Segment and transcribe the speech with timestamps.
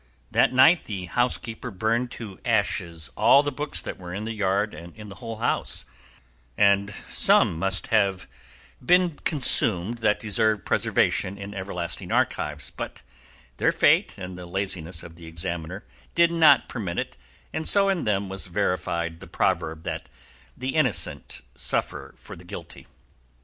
[0.31, 4.73] That night the housekeeper burned to ashes all the books that were in the yard
[4.73, 5.85] and in the whole house;
[6.57, 8.25] and some must have
[8.83, 13.03] been consumed that deserved preservation in everlasting archives, but
[13.57, 17.15] their fate and the laziness of the examiner did not permit it,
[17.53, 20.09] and so in them was verified the proverb that
[20.57, 22.87] the innocent suffer for the guilty.